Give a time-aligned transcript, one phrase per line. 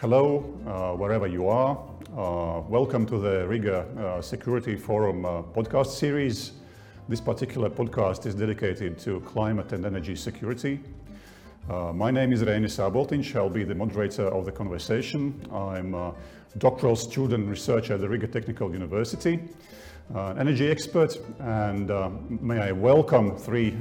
[0.00, 1.78] Hello, uh, wherever you are.
[2.16, 6.52] Uh, welcome to the Riga uh, Security Forum uh, podcast series.
[7.06, 10.80] This particular podcast is dedicated to climate and energy security.
[11.68, 13.36] Uh, my name is Reinis Āboltiņš.
[13.36, 15.38] I'll be the moderator of the conversation.
[15.52, 16.14] I'm a
[16.56, 19.38] doctoral student researcher at the Riga Technical University,
[20.14, 21.90] uh, energy expert, and
[22.40, 23.76] may I welcome three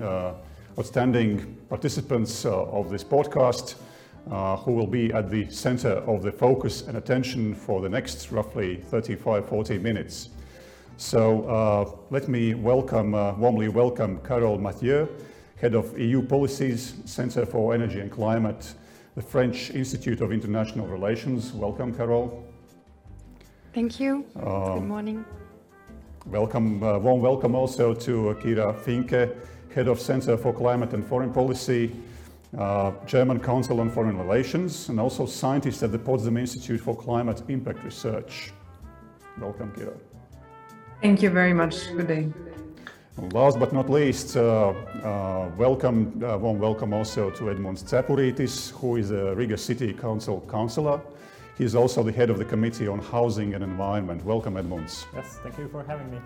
[0.77, 3.75] outstanding participants of this podcast
[4.29, 8.31] uh, who will be at the center of the focus and attention for the next
[8.31, 10.29] roughly 35, 40 minutes.
[10.97, 15.07] So uh, let me welcome, uh, warmly welcome Carole Mathieu,
[15.55, 18.73] Head of EU Policies, Center for Energy and Climate,
[19.15, 21.53] the French Institute of International Relations.
[21.53, 22.45] Welcome, Carole.
[23.73, 24.25] Thank you.
[24.35, 25.25] Um, Good morning.
[26.25, 29.35] Welcome, uh, warm welcome also to Kira Vinke,
[29.73, 31.95] Head of Center for Climate and Foreign Policy,
[32.57, 37.43] uh, German Council on Foreign Relations, and also scientist at the Potsdam Institute for Climate
[37.47, 38.51] Impact Research.
[39.39, 39.97] Welcome, Kira.
[41.01, 41.87] Thank you very much.
[41.95, 42.27] Good day.
[43.31, 48.95] last but not least, uh, uh, welcome, uh, warm welcome also to Edmunds Cepurītis, who
[48.95, 51.01] is a Riga City Council councillor.
[51.57, 54.23] He is also the head of the Committee on Housing and Environment.
[54.23, 55.05] Welcome, Edmunds.
[55.13, 56.17] Yes, thank you for having me.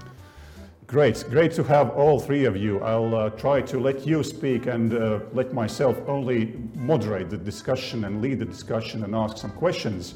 [0.93, 2.79] Great, great to have all three of you.
[2.81, 8.03] I'll uh, try to let you speak and uh, let myself only moderate the discussion
[8.03, 10.13] and lead the discussion and ask some questions.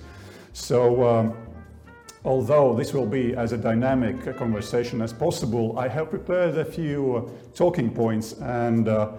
[0.53, 1.35] So, um,
[2.23, 7.15] although this will be as a dynamic conversation as possible, I have prepared a few
[7.15, 9.13] uh, talking points and uh,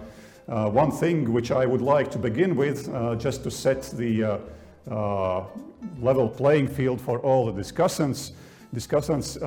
[0.47, 4.39] uh, one thing which I would like to begin with, uh, just to set the
[5.99, 8.31] level playing field for all the discussants.
[8.73, 9.37] Discussants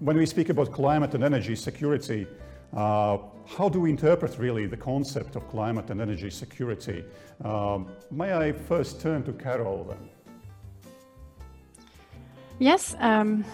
[0.00, 2.26] when we speak about climate and energy security,
[2.74, 7.04] uh, how do we interpret really the concept of climate and energy security?
[7.44, 10.10] Um, may I first turn to Carole then?
[12.58, 12.96] Yes.
[12.98, 13.44] Um,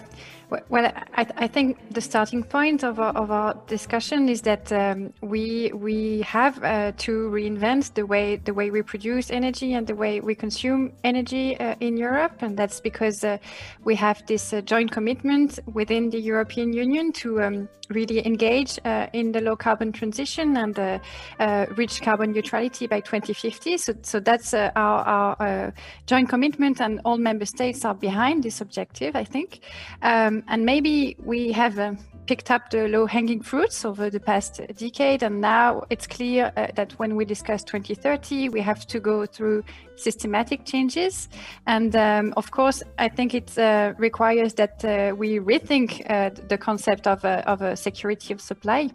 [0.69, 5.13] well, I, I, think the starting point of our, of our discussion is that um,
[5.21, 9.95] we we have uh, to reinvent the way the way we produce energy and the
[9.95, 13.37] way we consume energy uh, in Europe, and that's because uh,
[13.83, 19.07] we have this uh, joint commitment within the European Union to um, really engage uh,
[19.13, 23.77] in the low carbon transition and uh, reach carbon neutrality by 2050.
[23.77, 25.73] So, so that's our, our
[26.07, 29.15] joint commitment, and all member states are behind this objective.
[29.15, 29.59] I think.
[30.01, 31.93] Um, and maybe we have uh,
[32.25, 36.93] picked up the low-hanging fruits over the past decade, and now it's clear uh, that
[36.93, 39.63] when we discuss 2030, we have to go through
[39.95, 41.29] systematic changes.
[41.67, 46.57] And um, of course, I think it uh, requires that uh, we rethink uh, the
[46.57, 48.89] concept of a, of a security of supply.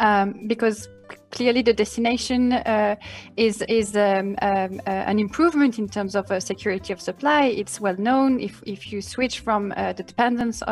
[0.00, 0.88] Um, because
[1.34, 2.94] clearly the destination uh,
[3.36, 7.46] is is um, um, uh, an improvement in terms of uh, security of supply.
[7.46, 10.62] It's well known if, if you switch from uh, the dependence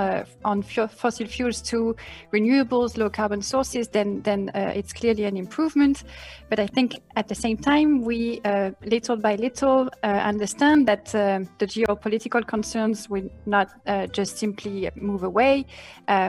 [0.45, 1.97] on fossil fuels to
[2.33, 6.05] renewables, low carbon sources, then then it's clearly an improvement.
[6.49, 8.41] But I think at the same time we
[8.95, 13.69] little by little understand that the geopolitical concerns will not
[14.13, 15.67] just simply move away.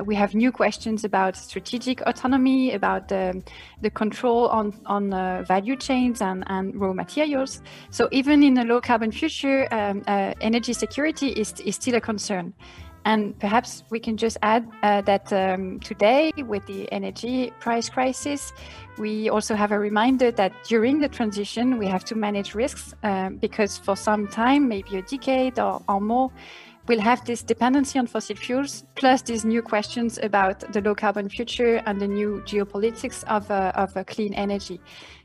[0.06, 3.44] we have new questions about strategic autonomy, about the,
[3.82, 7.62] the control control on, on uh, value chains and, and raw materials.
[7.90, 12.02] So even in a low carbon future, um, uh, energy security is, is still a
[12.02, 12.54] concern.
[13.06, 18.54] And perhaps we can just add uh, that um, today, with the energy price crisis,
[18.98, 23.36] we also have a reminder that during the transition, we have to manage risks um,
[23.42, 26.32] because for some time, maybe a decade or, or more,
[26.88, 31.30] we'll have this dependency on fossil fuels, plus these new questions about the low carbon
[31.30, 34.80] future and the new geopolitics of, uh, of uh, clean energy.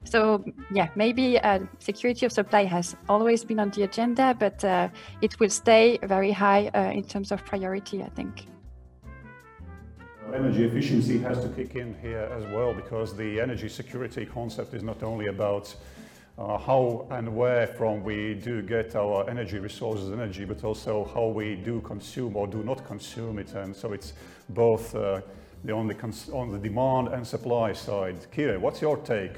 [0.05, 4.89] So, yeah, maybe uh, security of supply has always been on the agenda, but uh,
[5.21, 8.47] it will stay very high uh, in terms of priority, I think.
[10.35, 14.83] Energy efficiency has to kick in here as well because the energy security concept is
[14.83, 15.75] not only about
[16.39, 21.27] uh, how and where from we do get our energy resources, energy, but also how
[21.27, 23.53] we do consume or do not consume it.
[23.55, 24.13] And so it's
[24.51, 25.21] both uh,
[25.65, 25.97] the on the,
[26.33, 28.27] on the demand and supply side.
[28.35, 29.33] Kira, what's your take?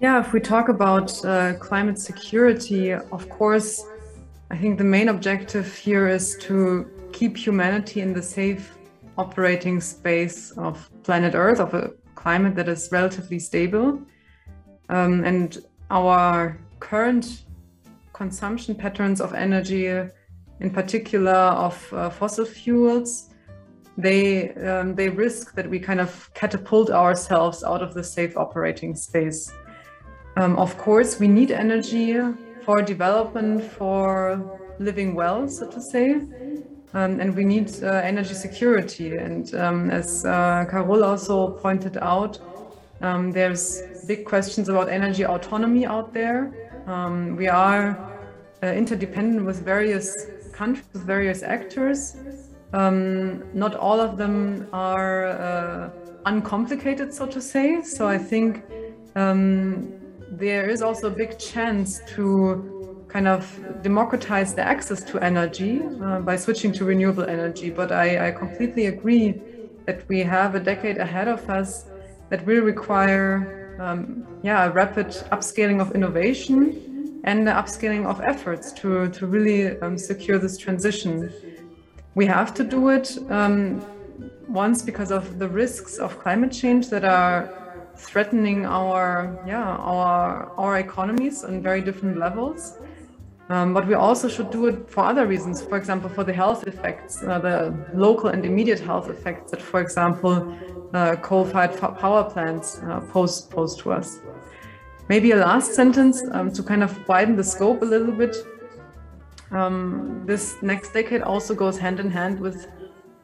[0.00, 3.84] Yeah, if we talk about uh, climate security, of course,
[4.50, 8.76] I think the main objective here is to keep humanity in the safe
[9.18, 14.00] operating space of planet Earth, of a climate that is relatively stable.
[14.92, 15.58] Um, and
[15.90, 17.44] our current
[18.12, 21.32] consumption patterns of energy, in particular
[21.66, 23.30] of uh, fossil fuels,
[23.96, 28.94] they um, they risk that we kind of catapult ourselves out of the safe operating
[28.94, 29.52] space.
[30.36, 32.18] Um, of course, we need energy
[32.64, 36.20] for development, for living well, so to say.
[36.94, 39.16] Um, and we need uh, energy security.
[39.16, 42.38] And um, as uh, Carole also pointed out,
[43.02, 46.52] um, there's big questions about energy autonomy out there.
[46.86, 47.98] Um, we are
[48.62, 52.16] uh, interdependent with various countries, with various actors.
[52.72, 55.90] Um, not all of them are uh,
[56.26, 57.82] uncomplicated, so to say.
[57.82, 58.62] So I think
[59.16, 59.92] um,
[60.30, 63.44] there is also a big chance to kind of
[63.82, 67.68] democratize the access to energy uh, by switching to renewable energy.
[67.68, 69.42] But I, I, completely agree
[69.84, 71.84] that we have a decade ahead of us
[72.32, 78.72] that will require, um, yeah, a rapid upscaling of innovation and the upscaling of efforts
[78.72, 81.30] to, to really um, secure this transition.
[82.14, 83.84] We have to do it um,
[84.48, 87.52] once because of the risks of climate change that are
[87.96, 92.78] threatening our yeah our our economies on very different levels.
[93.52, 95.60] Um, but we also should do it for other reasons.
[95.60, 97.56] For example, for the health effects, uh, the
[97.92, 100.56] local and immediate health effects that, for example,
[100.94, 104.20] uh, coal-fired power plants uh, pose pose to us.
[105.10, 108.34] Maybe a last sentence um, to kind of widen the scope a little bit.
[109.50, 112.68] Um, this next decade also goes hand in hand with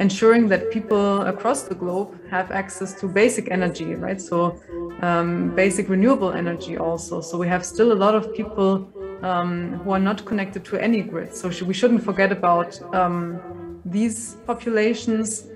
[0.00, 4.20] ensuring that people across the globe have access to basic energy, right?
[4.20, 4.60] So
[5.02, 7.20] um, basic renewable energy also.
[7.20, 8.88] So we have still a lot of people
[9.22, 11.34] um, who are not connected to any grid.
[11.34, 15.48] So we shouldn't forget about um, these populations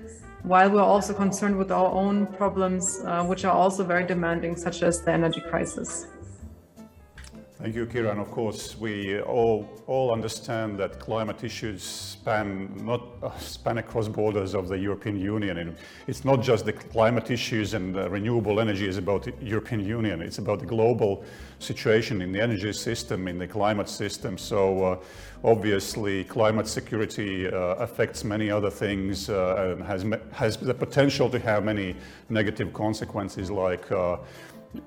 [0.43, 4.83] while we're also concerned with our own problems, uh, which are also very demanding, such
[4.83, 6.07] as the energy crisis.
[7.63, 8.11] Thank you, Kira.
[8.11, 14.09] And of course, we all, all understand that climate issues span not uh, span across
[14.09, 15.57] borders of the European Union.
[15.57, 20.21] And it's not just the climate issues and renewable energy is about the European Union.
[20.21, 21.23] It's about the global
[21.59, 24.37] situation in the energy system, in the climate system.
[24.37, 24.97] So uh,
[25.45, 31.39] obviously, climate security uh, affects many other things uh, and has has the potential to
[31.39, 31.95] have many
[32.27, 34.17] negative consequences like uh,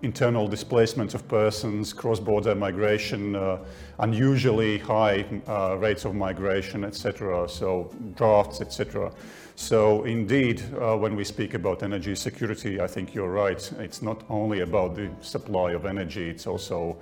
[0.03, 3.59] internal displacement of persons, cross-border migration, uh,
[4.01, 7.49] unusually high uh, rates of migration, etc.
[7.49, 9.13] So drafts, etc.
[9.55, 13.73] So indeed, uh, when we speak about energy security, I think you're right.
[13.79, 16.29] It's not only about the supply of energy.
[16.29, 16.99] It's also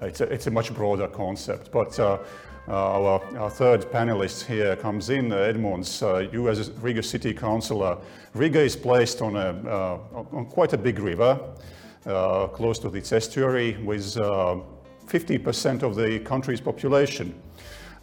[0.00, 1.70] it's a, it's a much broader concept.
[1.70, 2.18] But uh,
[2.66, 6.00] uh, our, our, third panelist here comes in, uh, Edmunds.
[6.32, 7.98] you as a Riga City Councillor,
[8.32, 10.00] Riga is placed on, a,
[10.32, 11.38] on quite a big river.
[12.06, 17.34] Uh, close to its estuary with 50% uh, of the country's population.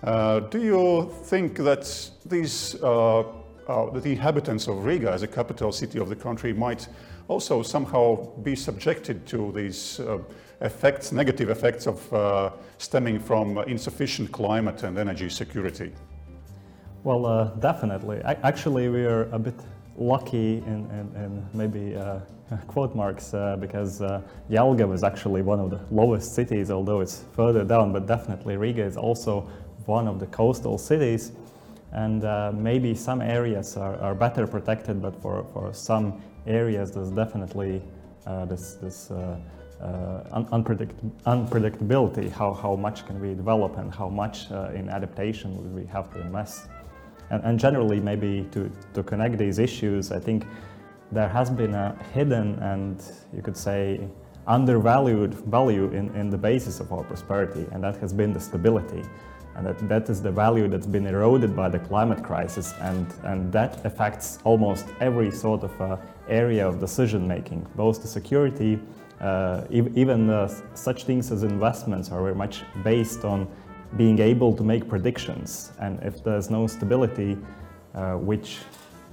[0.03, 3.24] Uh, do you think that these uh,
[3.68, 6.88] the inhabitants of Riga as a capital city of the country might
[7.27, 10.18] also somehow be subjected to these uh,
[10.62, 12.50] effects, negative effects of uh,
[12.80, 15.92] stemming from insufficient climate and energy security?
[17.03, 18.24] Well, definitely.
[18.24, 19.56] I, actually, we are a bit
[19.98, 21.96] lucky in, in, in maybe
[22.68, 27.24] quote marks uh, because uh, Jelgava is actually one of the lowest cities, although it's
[27.34, 29.50] further down, but definitely Riga is also
[29.86, 31.32] one of the coastal cities.
[31.94, 37.12] And uh, maybe some areas are, are, better protected, but for, for some areas there's
[37.12, 37.82] definitely
[38.26, 39.38] uh, this, this uh,
[39.82, 40.94] uh, un unpredict
[41.25, 46.22] unpredictability, how, how much can we develop and how much in adaptation we have to
[46.22, 46.68] invest.
[47.32, 50.46] And, and generally, maybe to, to connect these issues, I think
[51.12, 53.02] there has been a hidden and
[53.34, 54.08] you could say
[54.48, 59.04] undervalued value in, in the basis of our prosperity, and that has been the stability.
[59.56, 63.52] And that, that is the value that's been eroded by the climate crisis, and, and
[63.52, 65.98] that affects almost every sort of uh,
[66.28, 68.80] area of decision making, both the security,
[69.20, 73.48] uh, even uh, such things as investments are very much based on
[73.98, 75.71] being able to make predictions.
[75.79, 77.38] And if there's no stability,
[77.93, 78.60] uh, which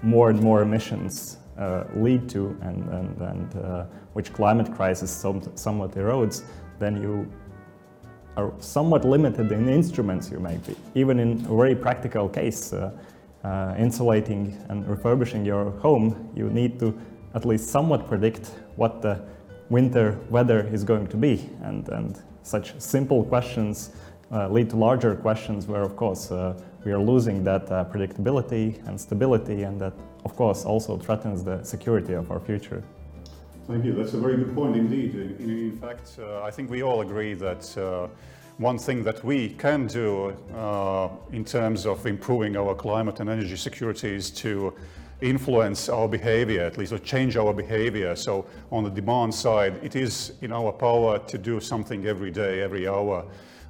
[0.02, 5.42] more and more emissions uh, lead to and, and, and uh, which climate crisis some,
[5.56, 6.44] somewhat erodes,
[6.78, 7.30] then you
[8.36, 10.60] are somewhat limited in instruments you make.
[10.94, 12.92] Even in a very practical case, uh,
[13.42, 16.96] uh, insulating and refurbishing your home, you need to
[17.34, 19.20] at least somewhat predict what the
[19.70, 21.50] winter weather is going to be.
[21.62, 23.90] And, and such simple questions
[24.30, 26.54] lead to larger questions where, of course, uh,
[26.84, 29.92] we are losing that uh, predictability and stability, and that,
[30.24, 32.82] of course, also threatens the security of our future.
[33.66, 33.92] Thank you.
[33.92, 35.14] That's a very good point indeed.
[35.14, 38.08] In, in fact, uh, I think we all agree that uh,
[38.56, 43.56] one thing that we can do uh, in terms of improving our climate and energy
[43.56, 44.72] security is to
[45.20, 48.16] influence our behavior, at least, or change our behavior.
[48.16, 52.62] So on the demand side, it is in our power to do something every day,
[52.62, 53.24] every hour.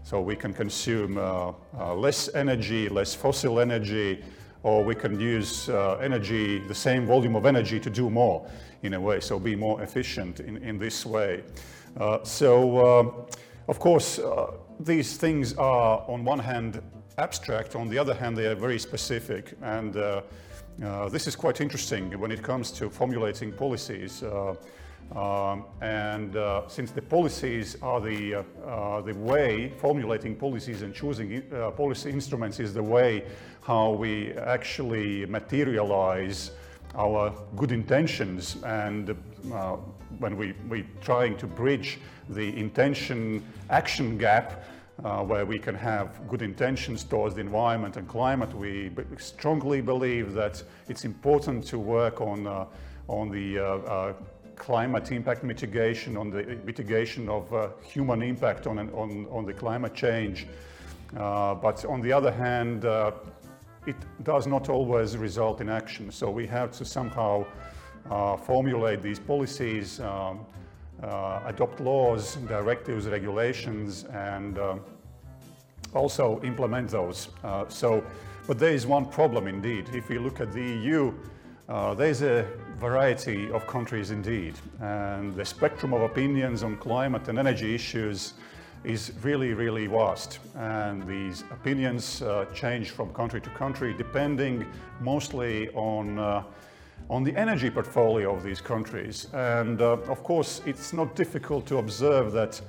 [0.09, 4.25] So we can consume uh, uh, less energy, less fossil energy,
[4.63, 8.49] or we can use uh, energy, the same volume of energy to do more
[8.83, 11.45] in a way, so be more efficient in, in this way.
[12.01, 13.35] Uh, so, uh,
[13.69, 16.81] of course, uh, these things are on one hand
[17.19, 19.59] abstract, on the other hand, they are very specific.
[19.61, 19.93] And
[21.13, 24.25] this is quite interesting when it comes to formulating policies.
[25.15, 30.83] Uh, um, and uh, since the policies are the, uh, uh, the way, formulating policies
[30.83, 33.25] and choosing uh, policy instruments is the way
[33.63, 36.51] how we actually materialize
[36.95, 39.17] our good intentions and
[40.19, 41.99] when we, we trying to bridge
[42.31, 44.65] the intention action gap
[45.05, 48.53] uh, where we can have good intentions towards the environment and climate.
[48.55, 52.67] We strongly believe that it's important to work on, uh,
[53.07, 54.13] on the uh, uh
[54.59, 59.95] climate impact mitigation, on the mitigation of uh, human impact on, on, on the climate
[59.95, 60.47] change.
[61.17, 62.85] Uh, but on the other hand,
[63.87, 66.11] it does not always result in action.
[66.11, 67.47] So we have to somehow
[68.45, 70.45] formulate these policies, um,
[71.03, 74.77] uh, adopt laws, directives, regulations, and uh,
[75.95, 77.29] also implement those.
[77.45, 78.03] Uh, so,
[78.47, 79.89] but there is one problem indeed.
[79.93, 81.13] If we look at the EU,
[81.69, 82.47] uh, there's a
[82.79, 88.35] variety of countries indeed, and the spectrum of opinions on climate and energy issues
[88.85, 90.39] is really, really vast.
[90.57, 94.67] And these opinions uh, change from country to country, depending
[95.01, 96.43] mostly on uh,
[97.11, 99.29] on the energy portfolio of these countries.
[99.33, 102.61] And uh, of course, it's not difficult to observe that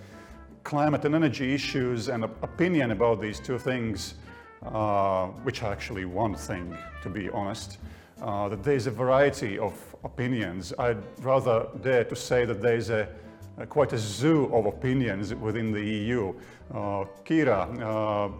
[0.63, 4.15] climate and energy issues and opinion about these two things,
[4.63, 7.79] uh, which are actually one thing, to be honest,
[8.21, 9.73] uh, that there's a variety of
[10.03, 10.73] opinions.
[10.77, 13.07] I'd rather dare to say that there's a,
[13.57, 16.33] a quite a zoo of opinions within the EU.
[16.71, 18.31] Uh, Kira, uh,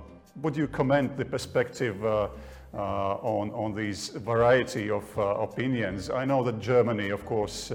[0.41, 2.29] would you comment the perspective uh,
[2.71, 6.11] uh, on, on these variety of uh, opinions.
[6.11, 7.71] I know that Germany, of course,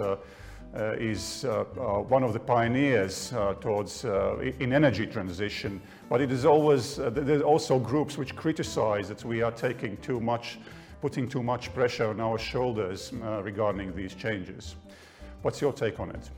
[1.00, 7.80] is one of the pioneers towards in energy transition, but it is always, there's also
[7.80, 10.60] groups which criticize that we are taking too much,
[11.00, 14.76] putting too much pressure on our shoulders regarding these changes.
[15.42, 16.30] What's your take on it?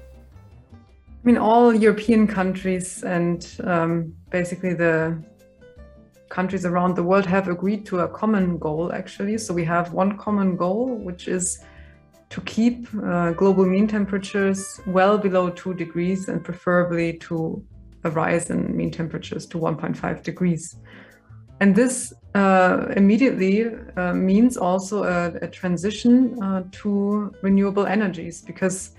[0.72, 5.22] I mean, all European countries and um, basically the
[6.28, 9.38] countries around the world have agreed to a common goal, actually.
[9.38, 11.64] So we have one common goal, which is
[12.30, 17.64] to keep uh, global mean temperatures well below two degrees and preferably to
[18.04, 20.76] a rise in mean temperatures to 1.5 degrees.
[21.60, 28.90] And this uh, immediately uh, means also a, a transition uh, to renewable energies because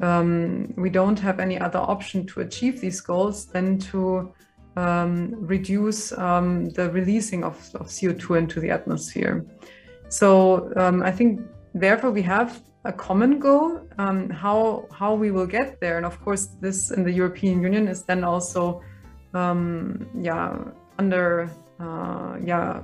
[0.00, 4.34] um, we don't have any other option to achieve these goals than to
[4.76, 9.44] um, reduce um, the releasing of, of, CO2 into the atmosphere.
[10.08, 11.40] So um, I think
[11.74, 16.18] therefore we have a common goal um, how how we will get there, and of
[16.24, 18.80] course this in the European Union is then also
[19.34, 20.56] um, yeah
[20.98, 21.50] under
[21.80, 22.82] yeah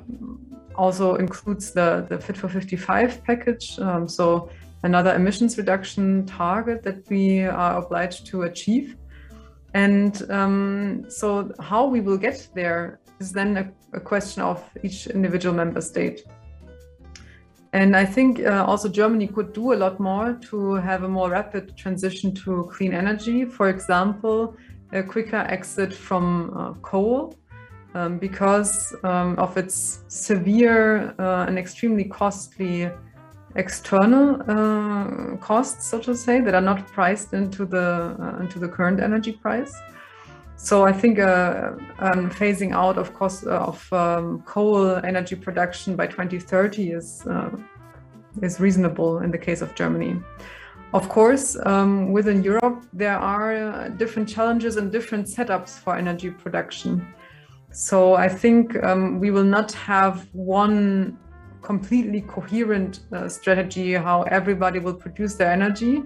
[0.75, 3.79] also includes the the Fit for 55 package.
[3.79, 4.50] Um, so
[4.83, 8.97] another emissions reduction target that we are obliged to achieve.
[9.75, 15.07] And um, so, how we will get there is then a, a, question of each
[15.07, 16.23] individual member state.
[17.73, 21.29] And I think uh, also Germany could do a lot more to have a more
[21.29, 23.45] rapid transition to clean energy.
[23.45, 24.57] For example,
[24.93, 27.35] a quicker exit from uh, coal
[27.95, 32.90] um, because um, of its severe uh, and extremely costly
[33.57, 38.69] external uh, costs, so to say, that are not priced into the uh, into the
[38.69, 39.75] current energy price.
[40.57, 45.97] So I think uh, um, phasing out of cost uh, of um, coal energy production
[45.97, 47.50] by 2030 is uh,
[48.43, 50.21] is reasonable in the case of Germany.
[50.93, 57.07] Of course, um, within Europe, there are different challenges and different setups for energy production.
[57.76, 61.18] So I think um, we will not have one
[61.61, 66.02] completely coherent uh, strategy how everybody will produce their energy.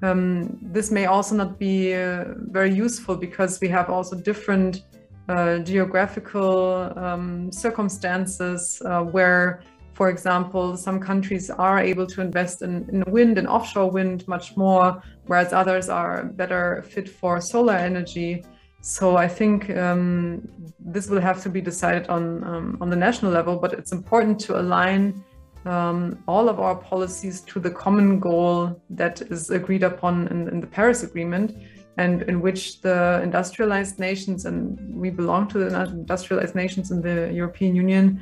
[0.00, 4.84] Um, this may also not be uh, very useful because we have also different
[5.28, 9.60] uh, geographical um, circumstances uh, where,
[9.92, 14.56] for example, some countries are able to invest in, in wind and offshore wind much
[14.56, 18.42] more, whereas others are better fit for solar energy.
[18.82, 20.42] So I think um,
[20.80, 24.40] this will have to be decided on um, on the national level, but it's important
[24.40, 25.24] to align
[25.64, 30.60] um, all of our policies to the common goal that is agreed upon in, in,
[30.60, 31.56] the Paris Agreement,
[31.96, 37.32] and in which the industrialized nations, and we belong to the industrialized nations in the
[37.32, 38.20] European Union,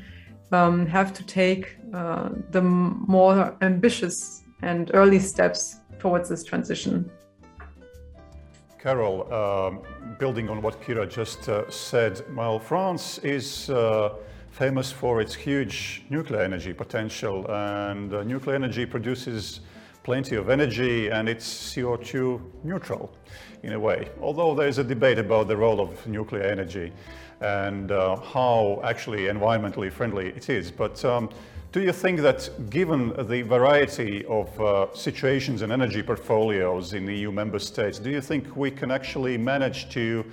[0.52, 7.10] um, have to take uh, the more ambitious and early steps towards this transition.
[8.82, 9.80] Carole, um,
[10.18, 14.14] building on what Kira just uh, said, well, France is uh,
[14.52, 19.60] famous for its huge nuclear energy potential, and uh, nuclear energy produces
[20.02, 23.12] plenty of energy and it's CO2 neutral
[23.62, 24.08] in a way.
[24.22, 26.90] Although there's a debate about the role of nuclear energy
[27.42, 30.70] and uh, how actually environmentally friendly it is.
[30.70, 31.28] But um,
[31.72, 37.30] do you think that given the variety of uh, situations and energy portfolios in EU
[37.30, 40.24] member states, do you think we can actually manage to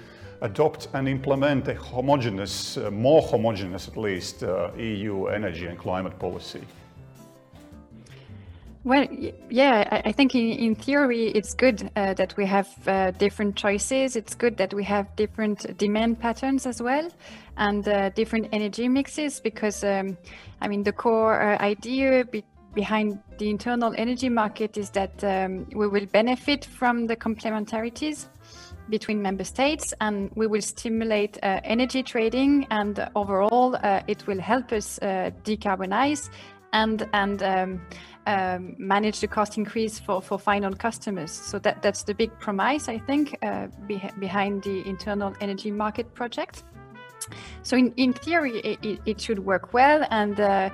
[0.41, 6.17] adopt and implement a homogeneous, uh, more homogeneous at least, uh, EU energy and climate
[6.17, 6.62] policy?
[8.88, 9.06] Well,
[9.50, 14.15] yeah, I think in, in theory it's good uh, that we have uh, different choices.
[14.15, 17.10] It's good that we have different demand patterns as well
[17.58, 20.17] and uh, different energy mixes because, um,
[20.62, 25.67] I mean, the core uh, idea be behind the internal energy market is that um,
[25.75, 28.27] we will benefit from the complementarities
[28.89, 34.39] between member states and we will stimulate uh, energy trading and overall uh, it will
[34.39, 36.29] help us uh, decarbonize
[36.74, 37.82] and and um,
[38.28, 41.32] um, manage the cost increase for, for final customers.
[41.32, 46.14] So that, that's the big promise, I think, uh, be, behind the internal energy market
[46.14, 46.64] project.
[47.64, 50.70] So in, in theory, it, it should work well and uh,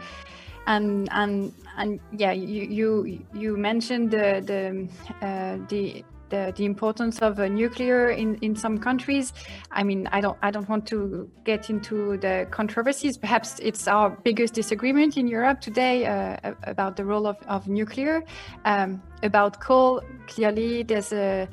[0.68, 7.22] and and and yeah, you you you mentioned the the uh, the the, the importance
[7.22, 9.34] of uh, nuclear in, in some countries.
[9.72, 13.18] I mean, I don't I don't want to get into the controversies.
[13.18, 18.24] Perhaps it's our biggest disagreement in Europe today uh, about the role of, of nuclear.
[18.66, 21.48] Um, about coal, clearly there's a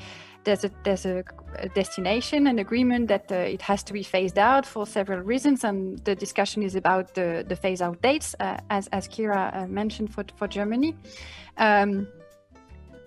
[0.45, 1.23] there's a there's a,
[1.75, 5.99] destination, an agreement that uh, it has to be phased out for several reasons, and
[6.05, 10.09] the discussion is about the the phase out dates, uh, as as Kira uh, mentioned
[10.15, 10.95] for for Germany.
[11.59, 12.07] Um,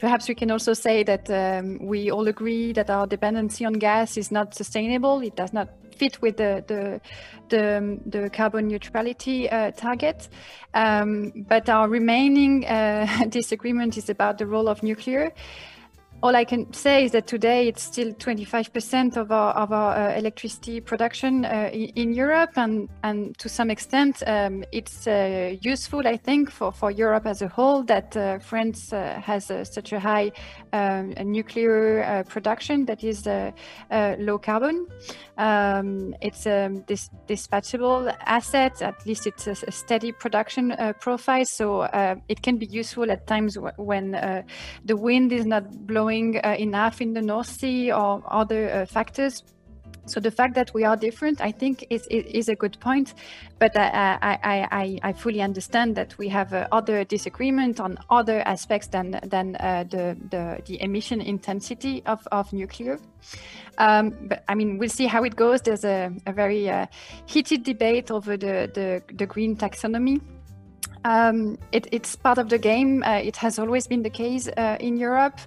[0.03, 4.17] Perhaps we can also say that um, we all agree that our dependency on gas
[4.17, 5.21] is not sustainable.
[5.21, 6.99] It does not fit with the the
[7.47, 10.27] the, um, the carbon neutrality uh, target.
[10.73, 15.31] Um, but our remaining uh, disagreement is about the role of nuclear
[16.23, 20.17] all I can say is that today it's still 25% of our of our uh,
[20.17, 26.15] electricity production uh, in, Europe, and and to some extent um, it's uh, useful, I
[26.15, 29.99] think, for, for Europe as a whole that uh, France uh, has uh, such a
[29.99, 30.31] high
[30.71, 33.27] um, nuclear production that is
[34.19, 34.88] low carbon.
[35.38, 38.81] Um, it's a um, dis dispatchable asset.
[38.81, 41.83] At least it's a, a steady production profile, so
[42.29, 44.12] it can be useful at times when
[44.86, 49.43] the wind is not blowing uh, enough in the North Sea or other uh, factors.
[50.06, 53.13] So the fact that we are different, I think, is is, a good point.
[53.58, 58.41] But I, I, I, I fully understand that we have uh, other disagreement on other
[58.41, 62.99] aspects than than uh, the, the the emission intensity of of nuclear.
[63.78, 65.62] Um, but I mean, we'll see how it goes.
[65.62, 66.88] There's a, a very uh,
[67.26, 70.19] heated debate over the, the the green taxonomy.
[71.05, 73.03] Um, it, it's part of the game.
[73.03, 75.37] Uh, it has always been the case uh, in Europe.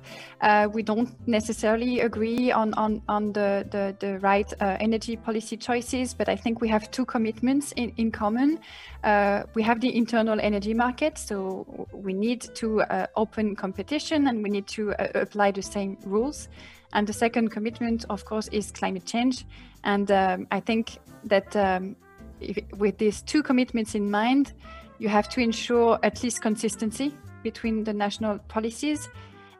[0.42, 5.57] Uh, we don't necessarily agree on, on, on the, the, the right uh, energy policy
[5.57, 8.59] choices, but I think we have two commitments in, in common.
[9.03, 14.42] Uh, we have the internal energy market, so we need to uh, open competition and
[14.42, 16.49] we need to apply the same rules.
[16.92, 19.45] And the second commitment, of course, is climate change.
[19.85, 21.97] And um, I think that um,
[22.40, 24.53] if, with these two commitments in mind,
[24.99, 29.09] you have to ensure at least consistency between the national policies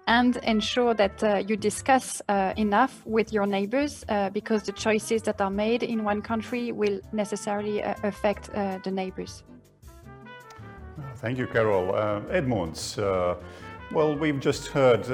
[0.07, 5.23] and ensure that uh, you discuss uh, enough with your neighbors uh, because the choices
[5.23, 9.43] that are made in one country will necessarily uh, affect uh, the neighbors.
[11.17, 11.95] Thank you, Carole.
[11.95, 12.97] Uh, Edmunds,
[13.93, 15.05] well, we've just heard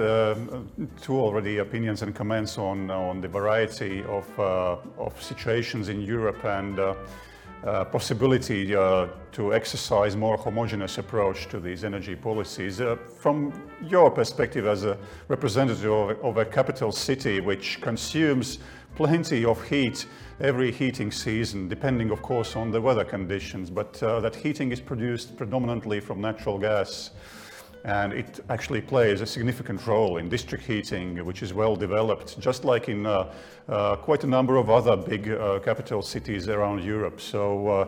[1.03, 6.79] two already opinions and comments on, on the variety of, of situations in Europe and
[7.65, 12.81] uh, possibility uh, to exercise more homogeneous approach to these energy policies.
[12.81, 14.99] Uh, from your perspective as a
[15.29, 18.59] representative of, of, a capital city which consumes
[18.97, 20.07] plenty of heat
[20.41, 24.81] every heating season, depending of course on the weather conditions, but uh, that heating is
[24.81, 27.11] produced predominantly from natural gas.
[27.85, 32.65] And it actually plays a significant role in district heating, which is well developed, just
[32.65, 33.33] like in uh,
[33.69, 37.21] uh, quite a number of other big uh, capital cities around Europe.
[37.21, 37.87] So, uh,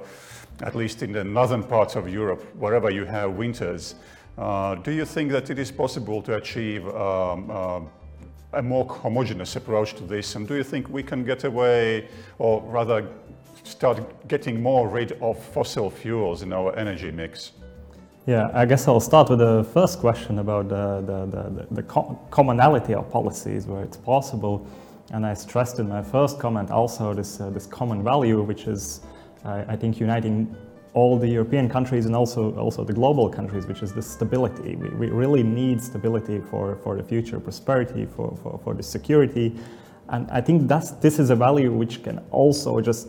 [0.61, 3.95] at least in the northern parts of Europe, wherever you have winters,
[4.37, 7.81] uh, do you think that it is possible to achieve um, uh,
[8.55, 10.35] a more homogeneous approach to this?
[10.35, 13.09] And do you think we can get away, or rather,
[13.63, 17.53] start getting more rid of fossil fuels in our energy mix?
[18.27, 22.19] Yeah, I guess I'll start with the first question about the, the, the, the co-
[22.31, 24.67] commonality of policies where it's possible.
[25.13, 29.03] And I stressed in my first comment also this, uh, this common value, which is,
[29.45, 30.57] I think, uniting
[30.95, 34.77] all the European countries and also, also the global countries, which is the stability.
[34.77, 39.55] We, we really need stability for, for the future prosperity, for, for, for the security.
[40.09, 43.09] And I think that's, this is a value which can also just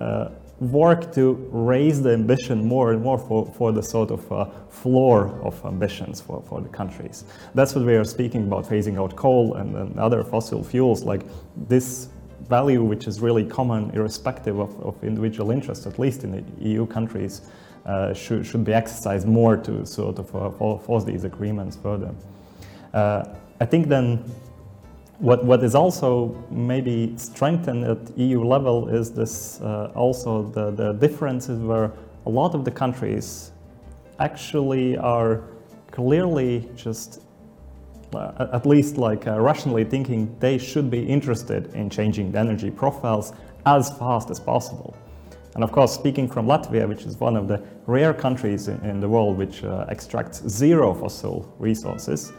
[0.00, 4.44] uh, work to raise the ambition more and more for, for the sort of uh,
[4.68, 7.24] floor of ambitions for, for the countries.
[7.54, 11.22] That's what we are speaking about, phasing out coal and, and other fossil fuels, like
[11.68, 12.08] this
[12.48, 16.86] value which is really common irrespective of, of individual interests, at least in the EU
[16.86, 17.42] countries,
[17.86, 22.14] uh, should, should be exercised more to sort of uh, force these agreements further.
[22.92, 23.24] Uh,
[23.60, 24.24] I think then
[25.18, 30.92] what, what is also maybe strengthened at EU level is this uh, also the, the
[30.94, 31.92] differences where
[32.26, 33.52] a lot of the countries
[34.18, 35.42] actually are
[35.90, 37.22] clearly just
[38.14, 42.70] uh, at least like uh, rationally thinking they should be interested in changing the energy
[42.70, 43.32] profiles
[43.66, 44.96] as fast as possible.
[45.54, 49.00] And of course, speaking from Latvia, which is one of the rare countries in, in
[49.00, 52.32] the world which uh, extracts zero fossil resources,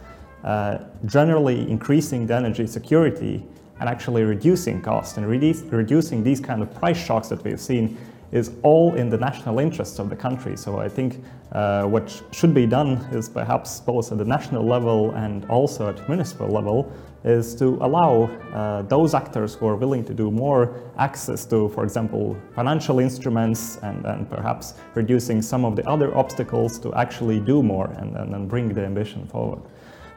[1.06, 3.44] generally increasing the energy security
[3.80, 7.98] and actually reducing costs and reducing these kind of price shocks that we've seen
[8.32, 10.58] is all in the national interest of the country.
[10.58, 14.66] So I think uh, what sh- should be done is perhaps both at the national
[14.66, 16.92] level and also at municipal level
[17.24, 21.84] is to allow uh, those actors who are willing to do more access to, for
[21.84, 27.64] example, financial instruments and, and perhaps reducing some of the other obstacles to actually do
[27.64, 29.62] more and, and, and bring the ambition forward.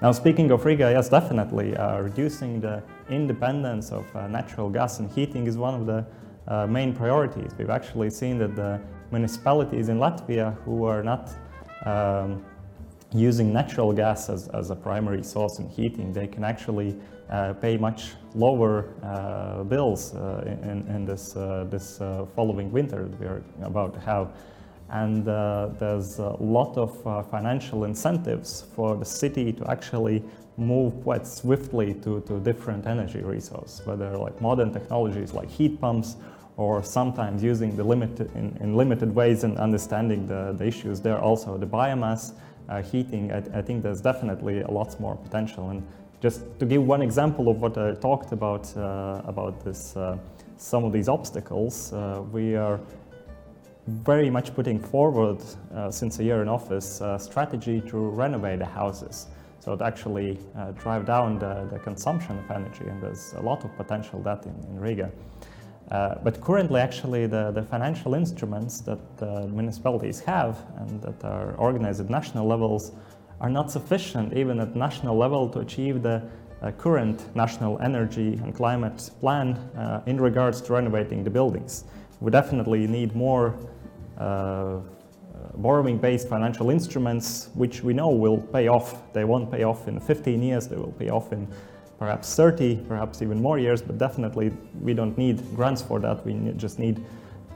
[0.00, 5.10] Now, speaking of Riga, yes, definitely, uh, reducing the independence of uh, natural gas and
[5.10, 6.06] heating is one of the
[6.46, 7.50] uh, main priorities.
[7.58, 8.80] We've actually seen that the
[9.10, 11.30] municipalities in Latvia who are not
[11.84, 12.44] um,
[13.12, 16.96] using natural gas as, as a primary source in heating, they can actually
[17.28, 21.98] uh, pay much lower uh, bills uh, in, in, this, this
[22.36, 24.32] following winter that we're about to have
[24.90, 30.22] and uh, there's a lot of uh, financial incentives for the city to actually
[30.56, 36.16] move quite swiftly to, to different energy resources, whether like modern technologies like heat pumps
[36.56, 41.00] or sometimes using the limited in, in limited ways and understanding the, the issues.
[41.00, 42.32] There also the biomass
[42.68, 43.30] uh, heating.
[43.32, 45.70] I, I, think there's definitely a lot more potential.
[45.70, 45.86] And
[46.20, 50.18] just to give one example of what I talked about uh, about this uh,
[50.56, 52.80] some of these obstacles uh, we are
[54.04, 55.42] very much putting forward
[55.74, 59.26] uh, since a year in office a strategy to renovate the houses.
[59.60, 63.64] So to actually uh, drive down the, the, consumption of energy, and there's a lot
[63.64, 65.10] of potential that in, in Riga.
[65.90, 69.00] Uh, but currently, actually, the, the financial instruments that
[69.50, 72.92] municipalities have and that are organized at national levels
[73.40, 76.22] are not sufficient, even at national level, to achieve the
[76.60, 81.84] uh, current national energy and climate plan uh, in regards to renovating the buildings.
[82.20, 83.54] We definitely need more
[84.18, 84.80] uh,
[85.56, 89.12] borrowing-based financial instruments, which we know will pay off.
[89.12, 91.48] They won't pay off in 15 years, they will pay off in
[91.98, 96.24] perhaps 30, perhaps even more years, but definitely we don't need grants for that.
[96.24, 97.04] We just need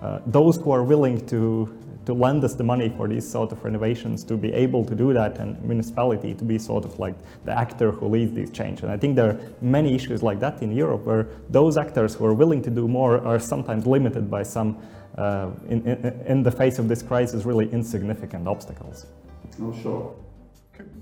[0.03, 1.73] uh, those who are willing to,
[2.07, 5.13] to lend us the money for these sort of renovations to be able to do
[5.13, 8.83] that and municipality to be sort of like the actor who leads this change.
[8.83, 12.25] And I think there are many issues like that in Europe where those actors who
[12.25, 14.77] are willing to do more are sometimes limited by some
[15.19, 19.07] uh, in, in, in, the face of this crisis, really insignificant obstacles.
[19.61, 20.15] Oh, sure.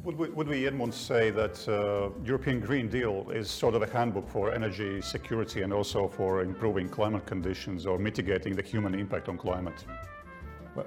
[0.05, 3.87] Would we, would we Edmund say that uh, European Green Deal is sort of a
[3.87, 9.29] handbook for energy security and also for improving climate conditions or mitigating the human impact
[9.29, 9.85] on climate?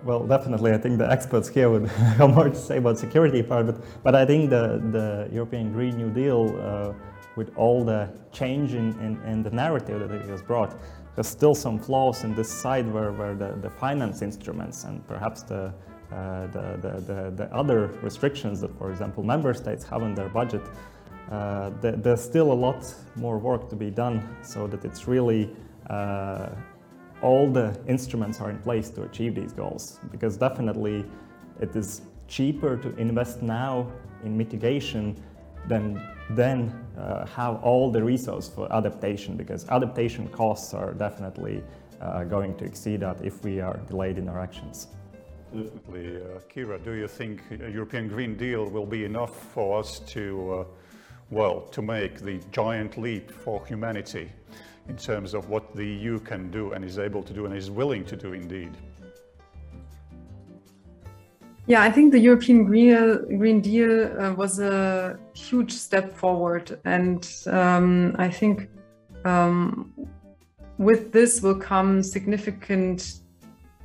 [0.03, 0.71] Well, definitely.
[0.71, 4.15] I think the experts here would have more to say about security part, but, but
[4.15, 6.93] I think the, the European Green New Deal, uh,
[7.35, 10.77] with all the change in, in, in the narrative that it has brought,
[11.15, 15.43] there's still some flaws in this side where, where the, the finance instruments and perhaps
[15.43, 15.73] the,
[16.11, 20.29] uh, the, the, the, the, other restrictions that, for example, member states have in their
[20.29, 20.61] budget,
[21.31, 22.81] uh, th there's still a lot
[23.15, 25.49] more work to be done so that it's really
[25.89, 26.49] uh,
[27.21, 29.99] all the instruments are in place to achieve these goals.
[30.11, 31.05] Because definitely
[31.61, 33.87] it is cheaper to invest now
[34.23, 35.15] in mitigation
[35.67, 41.63] than then uh, have all the resources for adaptation because adaptation costs are definitely
[42.01, 44.87] uh, going to exceed that if we are delayed in our actions.
[45.53, 46.17] Definitely.
[46.17, 50.51] Uh, Kira, do you think a European Green Deal will be enough for us to,
[50.51, 50.65] uh,
[51.29, 54.31] well, to make the giant leap for humanity
[54.89, 57.69] in terms of what the EU can do and is able to do and is
[57.69, 58.71] willing to do indeed?
[61.65, 66.77] Yeah, I think the European Green, Green Deal uh, was a huge step forward.
[66.83, 68.69] And um, I think
[69.23, 69.93] um,
[70.77, 73.21] with this will come significant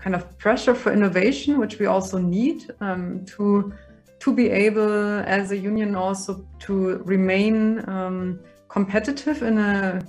[0.01, 3.73] kind of pressure for innovation, which we also need um, to
[4.21, 10.03] to be able, as a union, also to remain um, competitive in a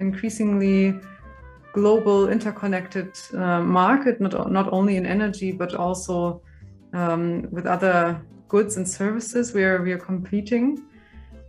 [0.00, 0.94] increasingly
[1.72, 6.42] global, interconnected uh, market, not not only in energy but also
[6.94, 10.82] um, with other goods and services where we are competing.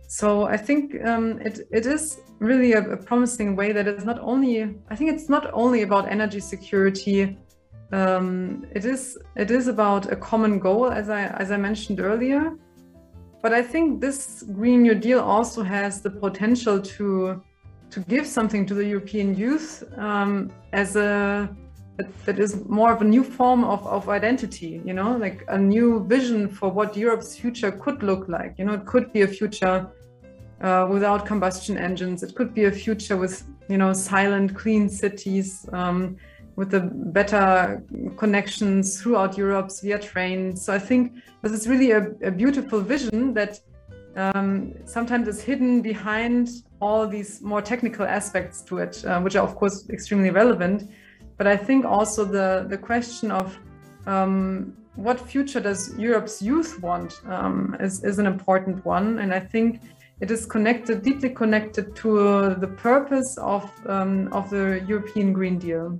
[0.08, 4.18] So I think um, it, it is really a, a, promising way that it's not
[4.20, 7.38] only, I think it's not only about energy security.
[7.92, 12.42] Um, it is it is about a common goal, as I as I mentioned earlier.
[13.42, 17.42] But I think this Green New Deal also has the potential to
[17.90, 21.48] to give something to the European youth um, as a
[22.24, 26.04] that is more of a new form of, of identity, you know, like a new
[26.04, 28.54] vision for what Europe's future could look like.
[28.58, 29.88] You know, it could be a future
[30.60, 32.22] uh, without combustion engines.
[32.22, 36.16] It could be a future with, you know, silent, clean cities, um,
[36.56, 37.82] with the better
[38.16, 40.56] connections throughout Europe via train.
[40.56, 43.60] So I think this is really a, a beautiful vision that
[44.16, 46.48] um, sometimes is hidden behind
[46.80, 50.90] all these more technical aspects to it, uh, which are of course extremely relevant.
[51.36, 53.58] But I think also the, the question of
[54.06, 59.18] um, what future does Europe's youth want um, is, is an important one.
[59.18, 59.80] And I think
[60.20, 65.98] it is connected, deeply connected to the purpose of, um, of the European Green Deal.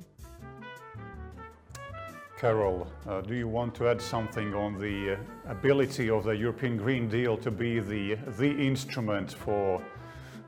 [2.39, 6.77] Carole, uh, do you want to add something on the uh, ability of the European
[6.77, 9.83] Green Deal to be the, the instrument for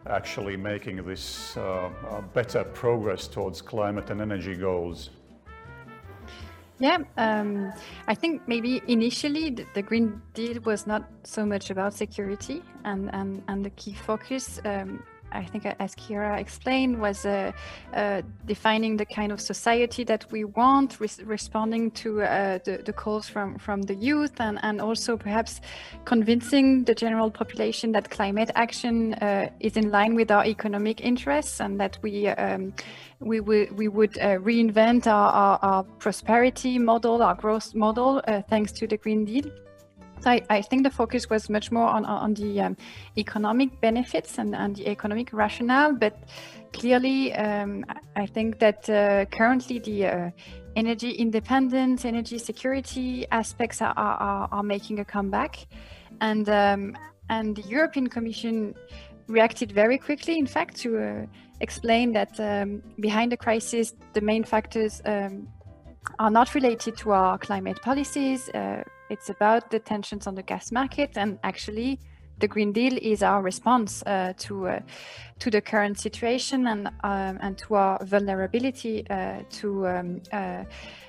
[0.08, 1.90] actually making this uh,
[2.34, 5.10] better progress towards climate and energy goals?
[6.80, 7.72] Yeah, um,
[8.06, 13.12] I think maybe initially the, the, Green Deal was not so much about security, and,
[13.12, 17.52] and, and the key focus um, I think, as Kira explained, was uh,
[17.94, 22.92] uh, defining the kind of society that we want, res responding to uh, the, the,
[22.92, 25.60] calls from, from the youth, and, and also perhaps
[26.04, 31.60] convincing the general population that climate action uh, is in line with our economic interests
[31.60, 32.72] and that we um,
[33.20, 38.70] we, we would uh, reinvent our, our, our, prosperity model, our growth model, uh, thanks
[38.72, 39.50] to the Green Deal.
[40.20, 42.76] So I, I, think the focus was much more on, on the um,
[43.16, 46.18] economic benefits and, and, the economic rationale, but
[46.72, 47.84] clearly um,
[48.16, 50.30] I think that uh, currently the uh,
[50.74, 55.66] energy independence, energy security aspects are, are, are making a comeback.
[56.20, 56.96] And, um,
[57.28, 58.74] and the European Commission
[59.28, 61.26] reacted very quickly, in fact, to uh,
[61.60, 65.48] explain that um, behind the crisis, the main factors um,
[66.18, 70.72] are not related to our climate policies, uh, it's about the tensions on the gas
[70.72, 71.98] market, and actually,
[72.38, 74.80] the Green Deal is our response uh, to uh,
[75.40, 80.64] to the current situation and um, and to our vulnerability uh, to um, uh,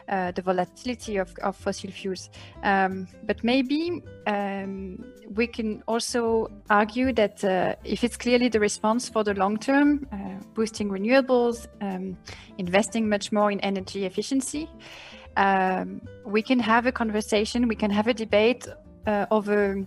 [0.07, 2.29] uh, the volatility of, of fossil fuels.
[2.63, 5.03] Um, but maybe um,
[5.35, 10.07] we can also argue that uh, if it's clearly the response for the long term,
[10.55, 12.17] boosting renewables, um,
[12.57, 14.67] investing much more in energy efficiency
[15.39, 18.67] um, we can have a conversation, we can have a debate
[19.07, 19.85] uh, over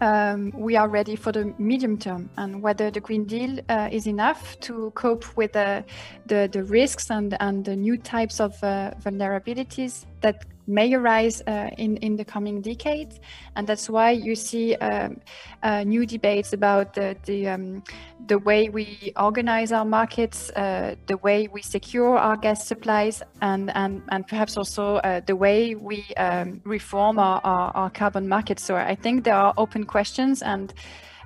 [0.00, 4.06] um, we are ready for the medium term and whether the Green Deal uh, is
[4.06, 5.84] enough to cope with the,
[6.26, 11.70] the, the, risks and, and the new types of uh, vulnerabilities that may arise uh,
[11.78, 13.20] in, in the coming decades.
[13.54, 15.20] And that's why you see um,
[15.62, 17.84] uh, new debates about the, the, um,
[18.26, 23.70] the way we organize our markets, uh, the way we secure our gas supplies, and,
[23.76, 28.62] and, and perhaps also uh, the way we um, reform our, our, our carbon markets.
[28.62, 30.72] So I think there are open questions and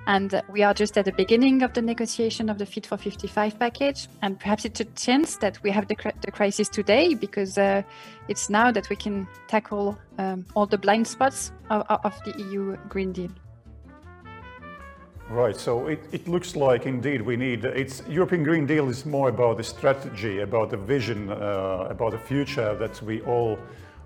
[0.07, 3.59] and we are just at the beginning of the negotiation of the Fit for 55
[3.59, 4.07] package.
[4.21, 7.83] And perhaps it's a chance that we have the, the crisis today because uh,
[8.27, 12.77] it's now that we can tackle um, all the blind spots of, of, the EU
[12.89, 13.29] Green Deal.
[15.29, 19.29] Right, so it, it looks like indeed we need, it's European Green Deal is more
[19.29, 23.57] about the strategy, about the vision, uh, about the future that we all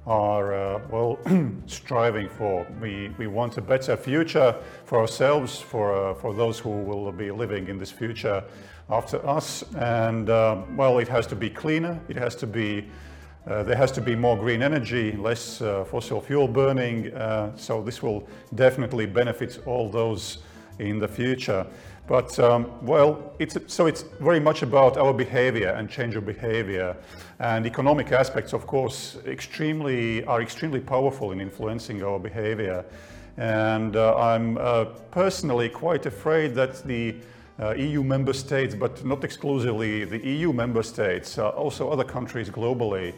[0.08, 1.20] are uh, well
[1.66, 2.66] striving for.
[2.82, 7.32] We, we want a better future for ourselves, for, uh, for those who will be
[7.32, 8.44] living in this future
[8.90, 9.64] after us.
[9.78, 12.88] And uh, well, it has to be cleaner, it has to be
[13.48, 17.80] uh, there has to be more green energy, less uh, fossil fuel burning, uh, so
[17.80, 20.40] this will definitely benefit all those
[20.80, 21.64] in the future.
[22.08, 26.96] But um, well, it's, so it's very much about our behavior and change of behavior.
[27.40, 32.86] And economic aspects, of course, extremely, are extremely powerful in influencing our behavior.
[33.38, 37.16] And uh, I'm uh, personally quite afraid that the
[37.60, 42.50] uh, EU member states, but not exclusively the EU member states, uh, also other countries
[42.50, 43.14] globally,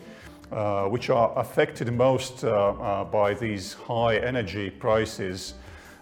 [0.52, 5.56] uh, which are affected most uh, by these high energy prices,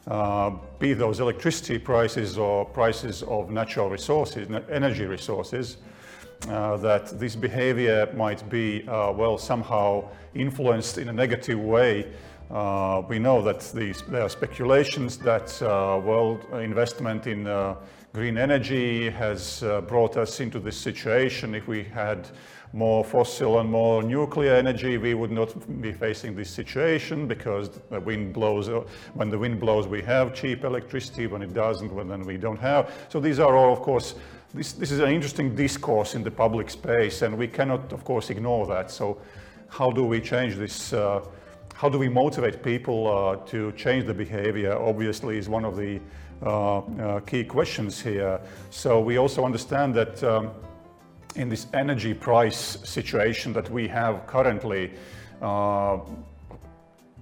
[0.07, 5.77] uh, be those electricity prices or prices of natural resources, energy resources,
[6.47, 12.05] uh, that this behavior might be, uh, well, somehow influenced in a negative way.
[12.51, 17.45] Uh, we know that these, there are speculations that, uh, well, investment in
[18.13, 21.55] green energy has brought us into this situation.
[21.55, 22.29] If we had
[22.75, 25.49] more fossil and more nuclear energy, we would not
[25.81, 28.69] be facing this situation because the wind blows,
[29.13, 31.25] when the wind blows, we have cheap electricity.
[31.25, 32.91] When it doesn't, well, then we don't have.
[33.07, 34.15] So these are all, of course,
[34.53, 38.29] this, this is an interesting discourse in the public space, and we cannot, of course,
[38.29, 38.91] ignore that.
[38.91, 39.21] So
[39.69, 40.91] how do we change this?
[40.91, 41.21] Uh,
[41.75, 44.77] how do we motivate people uh, to change the behavior?
[44.77, 46.01] Obviously, is one of the
[46.43, 48.41] uh, uh key questions here.
[48.69, 50.51] So we also understand that um,
[51.35, 54.91] in this energy price situation that we have currently,
[55.41, 55.99] uh,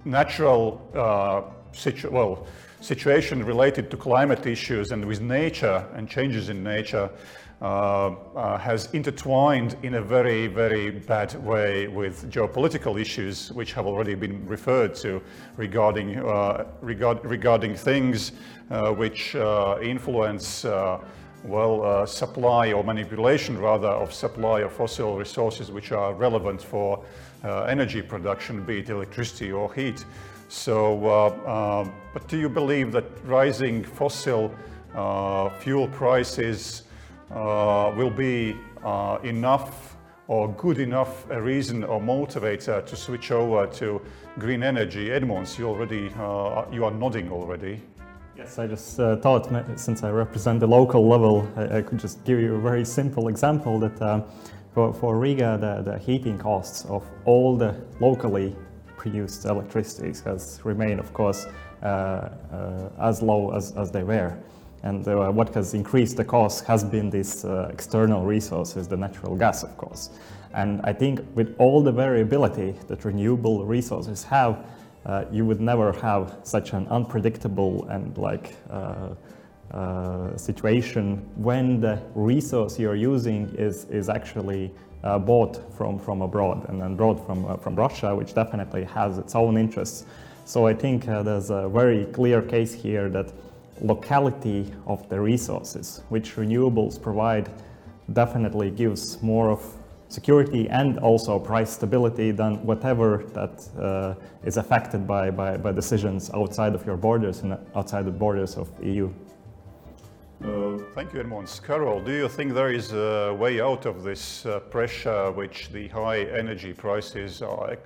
[0.04, 2.46] natural uh, situ well,
[2.80, 7.10] situation related to climate issues and with nature and changes in nature
[7.62, 13.86] uh, uh, has intertwined in a very, very bad way with geopolitical issues, which have
[13.86, 15.22] already been referred to
[15.56, 18.32] regarding, uh, regard, regarding things
[18.70, 19.34] uh, which
[19.80, 20.66] influence
[21.44, 27.04] well, uh, supply or manipulation rather of supply of fossil resources which are relevant for
[27.44, 30.04] uh, energy production, be it electricity or heat.
[30.48, 34.54] So, uh, uh but do you believe that rising fossil
[34.94, 36.84] uh, fuel prices
[37.30, 38.56] uh, will be
[39.22, 39.96] enough
[40.28, 44.00] or good enough a reason or motivator to switch over to
[44.38, 45.10] green energy?
[45.12, 46.10] Edmunds, you already,
[46.72, 47.82] you are nodding already.
[48.36, 52.24] Yes, I just uh, thought, since I represent the local level, I, I, could just
[52.24, 54.22] give you a very simple example that uh,
[54.72, 58.56] for, for Riga, the, the heating costs of all the locally
[58.96, 61.46] produced electricity has remained, of course,
[61.82, 64.36] uh, uh as low as, as they were.
[64.82, 69.36] And uh, what has increased the cost has been these uh, external resources, the natural
[69.36, 70.10] gas, of course.
[70.54, 74.66] And I think with all the variability that renewable resources have,
[75.06, 79.10] uh, you would never have such an unpredictable and like uh,
[79.70, 86.68] uh, situation when the resource you're using is, is actually uh, bought from, from abroad
[86.68, 90.06] and then brought from, from Russia, which definitely has its own interests.
[90.46, 93.32] So I think there's a very clear case here that
[93.80, 97.50] locality of the resources, which renewables provide,
[98.12, 99.62] definitely gives more of
[100.14, 106.30] security and also price stability than whatever that uh, is affected by, by, by, decisions
[106.34, 109.10] outside of your borders and outside the borders of EU.
[110.44, 111.58] Uh, thank you, Edmunds.
[111.58, 115.88] Carole, do you think there is a way out of this uh, pressure which the
[115.88, 117.76] high energy prices are,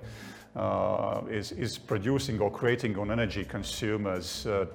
[0.55, 4.45] uh, is, is producing or creating on energy consumers?
[4.45, 4.65] Uh,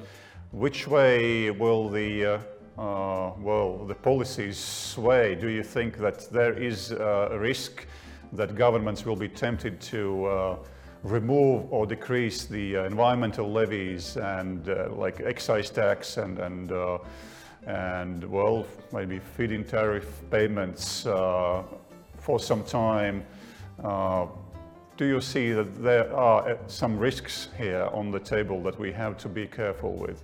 [0.51, 2.40] which way will the
[2.77, 7.87] uh, well, the policies sway, do you think that there is uh, a risk
[8.33, 10.57] that governments will be tempted to uh,
[11.05, 16.99] remove or decrease the uh, environmental levies and uh, like excise tax and and uh,
[17.67, 23.25] and well, maybe feed-in tariff payments for some time?
[24.97, 29.17] do you see that there are some risks here on the table that we have
[29.17, 30.23] to be careful with?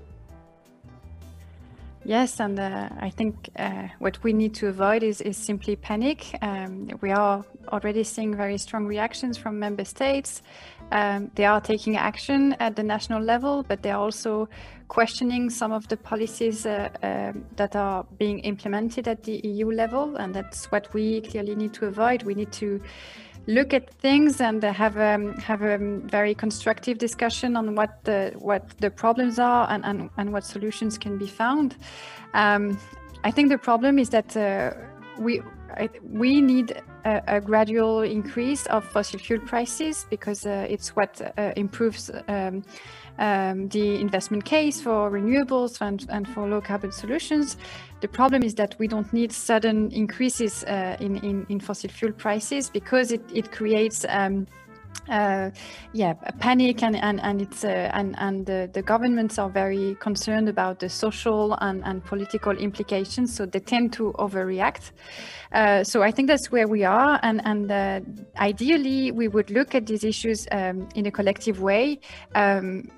[2.04, 6.34] Yes, and uh, I think uh, what we need to avoid is, is simply panic.
[6.40, 10.42] Um, we are already seeing very strong reactions from member states.
[10.92, 14.48] Um, they are taking action at the national level, but they are also
[14.88, 20.16] questioning some of the policies uh, um, that are being implemented at the EU level,
[20.16, 22.22] and that's what we clearly need to avoid.
[22.22, 22.80] We need to
[23.50, 28.70] look at things and have a, have a very constructive discussion on what the what
[28.78, 31.76] the problems are and, and, and what solutions can be found.
[32.34, 32.78] Um,
[33.24, 34.72] I think the problem is that uh,
[35.18, 35.42] we
[36.02, 41.52] we need a, a, gradual increase of fossil fuel prices because uh, it's what uh,
[41.56, 42.64] improves um,
[43.20, 47.56] um, the investment case for renewables and, and for low carbon solutions.
[48.00, 52.12] The problem is that we don't need sudden increases uh, in, in, in, fossil fuel
[52.12, 54.46] prices because it, it creates um,
[55.08, 55.50] uh,
[55.92, 59.96] yeah, a panic and and and it's uh, and and the, the governments are very
[59.96, 64.92] concerned about the social and, and political implications, so they tend to overreact.
[65.52, 68.00] Uh, so I think that's where we are, and and uh,
[68.38, 71.98] ideally we would look at these issues um, in a collective way.
[72.34, 72.88] Um,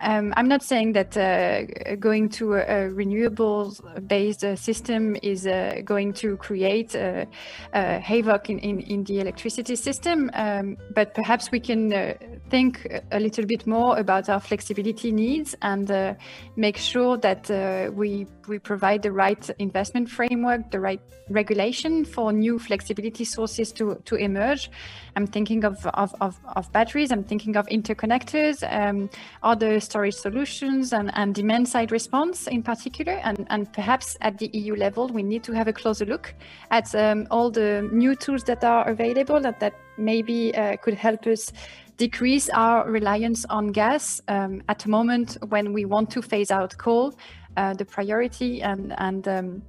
[0.00, 5.80] um, I'm not saying that uh, going to a, a renewables-based uh, system is uh,
[5.84, 7.24] going to create uh,
[7.72, 12.14] uh, havoc in, in, in, the electricity system, um, but perhaps we can uh,
[12.50, 16.16] think a little bit more about our flexibility needs and
[16.56, 17.48] make sure that
[17.94, 24.00] we we provide the right investment framework, the right regulation for new flexibility sources to,
[24.06, 24.70] to emerge.
[25.14, 29.10] I'm thinking of, of, of, of batteries, I'm thinking of interconnectors, um,
[29.42, 33.20] other storage solutions, and, and demand side response in particular.
[33.24, 36.34] And, and perhaps at the EU level, we need to have a closer look
[36.70, 41.26] at um, all the new tools that are available that, that maybe uh, could help
[41.26, 41.52] us
[41.96, 46.76] decrease our reliance on gas um, at a moment when we want to phase out
[46.78, 47.12] coal
[47.56, 49.62] uh, the priority and, and um,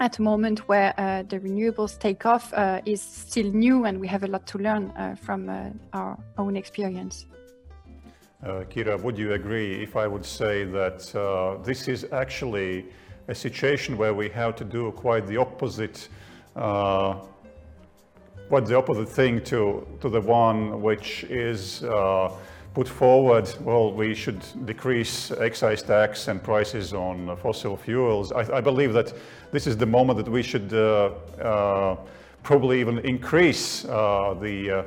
[0.00, 4.08] at a moment where uh, the renewables take off uh, is still new and we
[4.08, 7.26] have a lot to learn uh, from uh, our own experience.
[8.44, 12.84] Uh, Kira, would you agree if I would say that this is actually
[13.28, 16.08] a situation where we have to do quite the opposite
[16.54, 17.16] quite
[18.66, 21.82] the opposite thing to, to the one which is
[22.74, 28.32] put forward, well, we should decrease excise tax and prices on fossil fuels.
[28.32, 29.12] I, I believe that
[29.52, 31.96] this is the moment that we should uh, uh,
[32.42, 34.84] probably even increase uh, the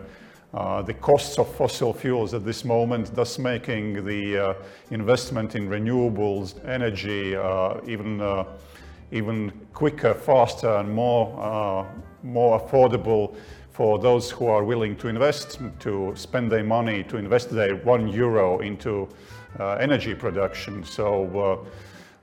[0.53, 4.53] uh, uh, the costs of fossil fuels at this moment, thus making the uh,
[4.91, 7.35] investment in renewables energy
[7.91, 8.45] even
[9.11, 11.85] even quicker, faster, and more
[12.23, 13.35] more affordable
[13.77, 18.07] for those who are willing to invest, to spend their money, to invest their one
[18.07, 19.07] euro into
[19.59, 20.83] uh, energy production.
[20.83, 21.65] So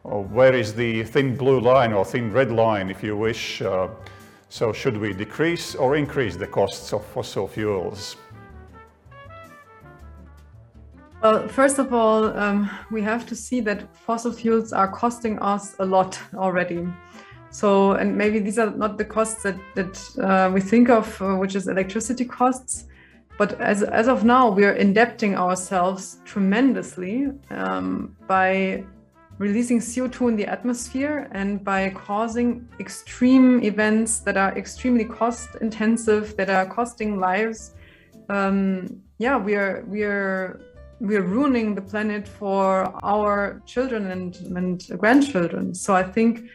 [0.05, 3.62] uh, uh, where is the thin blue line or thin red line, if you wish?
[4.49, 8.16] So should we decrease or increase the costs of fossil fuels?
[11.22, 15.74] Well, first of all, um, we have to see that fossil fuels are costing us
[15.78, 16.86] a lot already.
[17.51, 21.36] So, and maybe these are not the costs that, that uh, we think of, uh,
[21.36, 22.84] which is electricity costs.
[23.38, 28.84] But as, as of now, we are indebting ourselves tremendously um, by
[29.39, 36.37] releasing CO2 in the atmosphere and by causing extreme events that are extremely cost intensive,
[36.37, 37.74] that are costing lives.
[38.28, 40.61] Um, yeah, we are we are
[41.01, 45.74] we are ruining the planet for our children and, and grandchildren.
[45.74, 46.49] So I think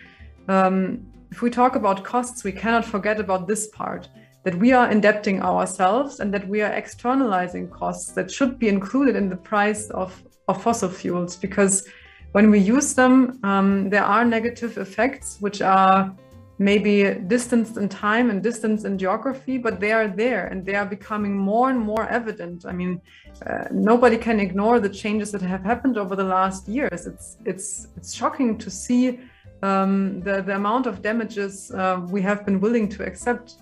[0.47, 4.09] um, if we talk about costs, we cannot forget about this part
[4.43, 9.15] that we are indebting ourselves and that we are externalizing costs that should be included
[9.15, 11.86] in the price of, of fossil fuels because
[12.32, 16.15] when we use them, um, there are negative effects which are
[16.59, 20.86] maybe distanced in time and distance in geography, but they are there and they are
[20.86, 22.65] becoming more and more evident.
[22.65, 23.01] I mean,
[23.45, 27.07] uh, nobody can ignore the changes that have happened over the last years.
[27.07, 29.19] It's it's it's shocking to see
[29.63, 33.55] um, the, the amount of damages uh, we have been willing to accept.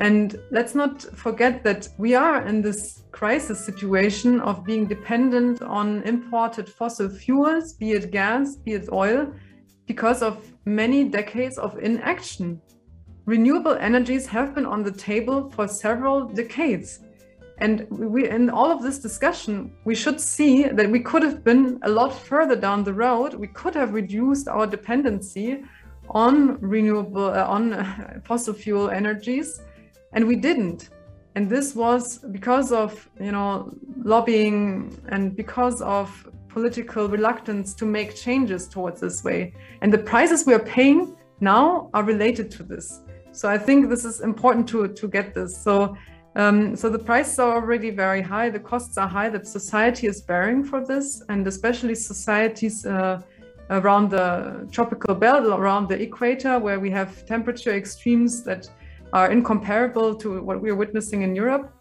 [0.00, 6.02] And let's not forget that we are in this crisis situation of being dependent on
[6.02, 9.32] imported fossil fuels, be it gas, be it oil,
[9.86, 12.60] because of many decades of inaction.
[13.26, 17.00] Renewable energies have been on the table for several decades.
[17.58, 21.78] And we, in all of this discussion, we should see that we could have been
[21.82, 23.34] a lot further down the road.
[23.34, 25.62] We could have reduced our dependency
[26.10, 29.60] on renewable, uh, on fossil fuel energies,
[30.14, 30.90] and we didn't.
[31.34, 38.14] And this was because of, you know, lobbying and because of political reluctance to make
[38.14, 39.52] changes towards this way.
[39.82, 43.00] And the prices we are paying now are related to this.
[43.32, 45.60] So I think this is important to to get this.
[45.66, 45.96] So
[46.36, 50.20] um, so the prices are already very high, the costs are high that society is
[50.20, 53.20] bearing for this, and especially societies uh,
[53.70, 58.68] around the tropical belt, around the equator, where we have temperature extremes that
[59.14, 61.72] are incomparable to what we're witnessing in Europe.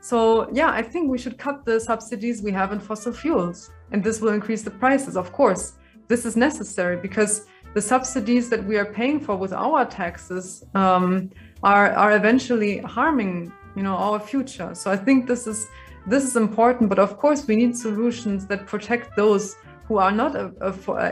[0.00, 4.02] So, yeah, I think we should cut the subsidies we have in fossil fuels, and
[4.02, 5.64] this will increase the prices, of course.
[6.08, 11.30] This is necessary because the subsidies that we are paying for with our taxes um,
[11.62, 14.74] are are eventually harming you know our future.
[14.74, 15.66] So I think this is
[16.06, 19.56] this is important, but of course we need solutions that protect those
[19.86, 20.34] who are not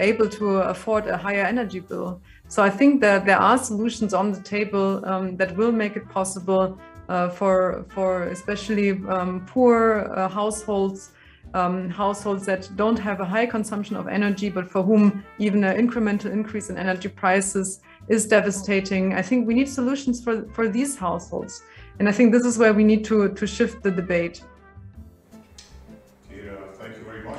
[0.01, 2.20] able to afford a higher energy bill.
[2.49, 6.09] So I think that there are solutions on the table um, that will make it
[6.09, 11.11] possible uh, for for especially um, poor uh, households.
[11.55, 15.77] Um, households that don't have a high consumption of energy, but for whom even an
[15.77, 19.12] incremental increase in energy prices is devastating.
[19.12, 21.62] I think we need solutions for, for these households.
[21.99, 24.43] And I think this is where we need to, to shift the debate.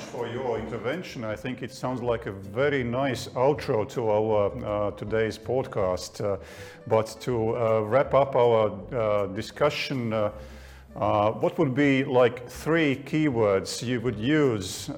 [0.04, 1.24] For your intervention.
[1.24, 6.24] I think it sounds like a very nice outro to our uh, today's podcast.
[6.24, 6.38] Uh,
[6.88, 10.32] but to uh, wrap up our uh, discussion, uh,
[10.95, 14.89] uh, what would be like three keywords you would use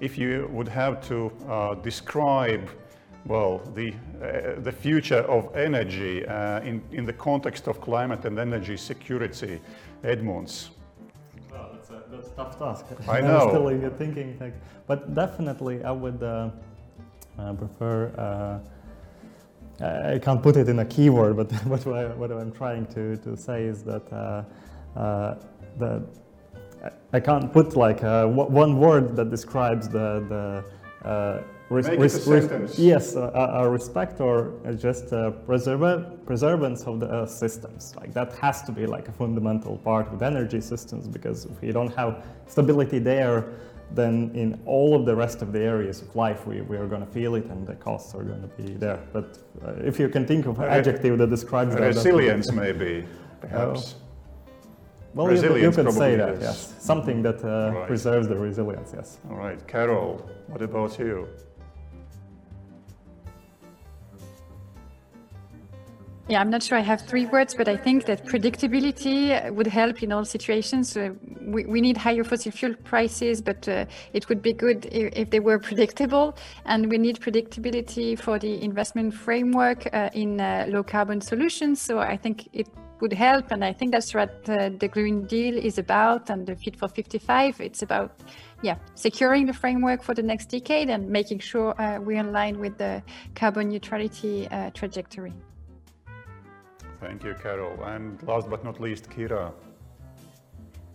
[0.00, 1.30] if you would have to
[1.82, 2.70] describe
[3.26, 3.92] well, the,
[4.62, 6.24] the future of energy
[6.64, 9.60] in, in the context of climate and energy security.
[10.02, 10.70] Edmunds.
[12.26, 12.86] A, tough task.
[13.08, 13.38] I know.
[13.38, 14.54] I'm still thinking, like,
[14.86, 16.50] but definitely I would uh,
[17.38, 18.12] uh prefer.
[18.16, 18.58] Uh,
[19.82, 23.36] I can't put it in a keyword, but what, I, what I'm trying to, to
[23.36, 25.34] say is that uh,
[25.78, 26.02] the
[27.12, 33.30] I can't put like one word that describes the the Res- res- res- yes, uh,
[33.62, 37.94] a respect or just a preserva- preservance of the uh, systems.
[37.94, 41.72] Like that has to be like a fundamental part with energy systems because if you
[41.72, 43.44] don't have stability there,
[43.92, 47.06] then in all of the rest of the areas of life we, we are going
[47.06, 48.98] to feel it and the costs are going to be there.
[49.12, 53.04] But uh, if you can think of an adjective that describes that, resilience, maybe,
[53.40, 53.94] perhaps.
[55.14, 56.42] well, you, you could say that, is.
[56.42, 56.74] yes.
[56.80, 57.86] Something that uh, right.
[57.86, 59.18] preserves the resilience, yes.
[59.30, 61.28] All right, Carole, what about you?
[66.30, 70.00] Yeah, I'm not sure I have three words, but I think that predictability would help
[70.00, 70.96] in all situations.
[70.96, 71.10] Uh,
[71.40, 75.30] we, we need higher fossil fuel prices, but uh, it would be good if, if,
[75.30, 76.36] they were predictable.
[76.66, 81.82] And we need predictability for the investment framework uh, in uh, low carbon solutions.
[81.82, 82.68] So I think it
[83.00, 83.50] would help.
[83.50, 86.86] And I think that's what uh, the Green Deal is about and the Fit for
[86.86, 87.60] 55.
[87.60, 88.20] It's about
[88.62, 92.60] yeah, securing the framework for the next decade and making sure uh, we're in line
[92.60, 93.02] with the
[93.34, 95.34] carbon neutrality trajectory.
[97.00, 97.82] Thank you, Carole.
[97.84, 99.52] And last but not least, Kira.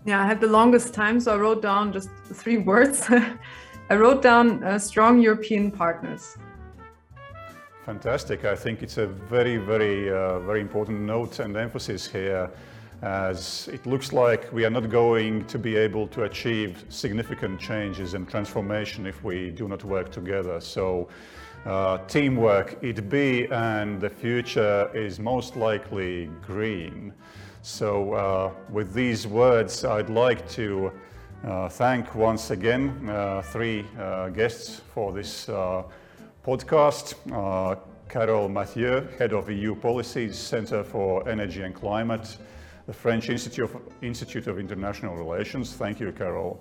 [0.06, 3.10] Yeah, I had the longest time, so I wrote down just three words.
[3.90, 6.38] I wrote down uh, strong European partners.
[7.86, 8.46] Fantastic.
[8.46, 12.50] I think it's a very, very, uh, very important note and emphasis here
[13.02, 18.14] as it looks like we are not going to be able to achieve significant changes
[18.14, 20.60] and transformation if we do not work together.
[20.60, 21.08] So
[21.66, 27.14] uh, teamwork it be and the future is most likely green.
[27.62, 30.92] So uh, with these words I'd like to
[31.46, 35.84] uh, thank once again uh, three uh, guests for this uh,
[36.44, 37.14] podcast.
[38.08, 42.38] Carole Mathieu, Head of EU Policies, Center for Energy and Climate,
[42.86, 45.74] the French Institute of, Institute of International Relations.
[45.74, 46.60] Thank you, Carole.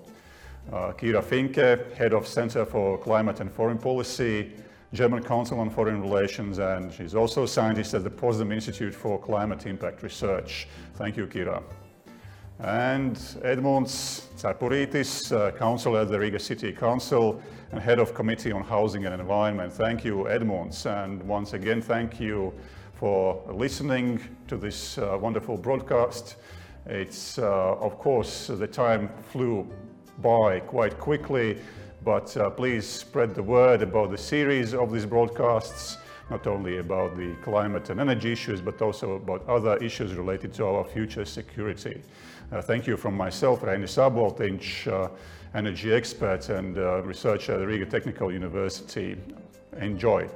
[0.71, 4.53] Kira Vinke, Head of Center for Climate and Foreign Policy,
[4.95, 9.19] German Council on Foreign Relations, and she's also a scientist at the Potsdam Institute for
[9.19, 10.69] Climate Impact Research.
[10.95, 11.61] Thank you, Kira.
[12.61, 17.43] And Edmunds Cepurītis, uh, councillor at the Riga City Council
[17.73, 19.73] and head of Committee on Housing and Environment.
[19.73, 20.87] Thank you, Edmunds.
[20.87, 22.55] And once again, thank you
[22.93, 26.37] for listening to this uh, wonderful broadcast.
[26.87, 29.69] It's, uh, of course, the time flew
[30.19, 31.59] by quite quickly.
[32.05, 35.97] But uh, please spread the word about the series of these broadcasts,
[36.29, 40.67] not only about the climate and energy issues, but also about other issues related to
[40.67, 42.03] our future security.
[42.53, 45.09] Uh, thank you from myself, Reinis Āboltiņš, uh,
[45.55, 49.17] energy expert and uh, researcher at the Riga Technical University.
[49.81, 50.29] Enjoy.